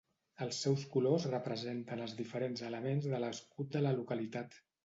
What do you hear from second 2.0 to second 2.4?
els